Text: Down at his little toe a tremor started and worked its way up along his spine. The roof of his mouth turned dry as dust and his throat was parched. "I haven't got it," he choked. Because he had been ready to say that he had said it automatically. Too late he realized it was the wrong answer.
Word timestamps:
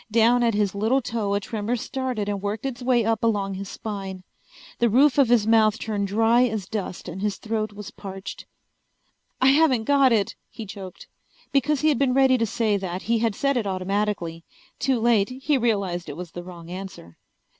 Down 0.09 0.41
at 0.41 0.55
his 0.55 0.73
little 0.73 0.99
toe 0.99 1.35
a 1.35 1.39
tremor 1.39 1.75
started 1.75 2.27
and 2.27 2.41
worked 2.41 2.65
its 2.65 2.81
way 2.81 3.05
up 3.05 3.23
along 3.23 3.53
his 3.53 3.69
spine. 3.69 4.23
The 4.79 4.89
roof 4.89 5.19
of 5.19 5.29
his 5.29 5.45
mouth 5.45 5.77
turned 5.77 6.07
dry 6.07 6.45
as 6.47 6.65
dust 6.67 7.07
and 7.07 7.21
his 7.21 7.37
throat 7.37 7.73
was 7.73 7.91
parched. 7.91 8.47
"I 9.39 9.49
haven't 9.49 9.83
got 9.83 10.11
it," 10.11 10.33
he 10.49 10.65
choked. 10.65 11.05
Because 11.51 11.81
he 11.81 11.89
had 11.89 11.99
been 11.99 12.15
ready 12.15 12.39
to 12.39 12.47
say 12.47 12.77
that 12.77 13.03
he 13.03 13.19
had 13.19 13.35
said 13.35 13.57
it 13.57 13.67
automatically. 13.67 14.43
Too 14.79 14.99
late 14.99 15.29
he 15.29 15.55
realized 15.55 16.09
it 16.09 16.17
was 16.17 16.31
the 16.31 16.41
wrong 16.41 16.71
answer. 16.71 17.19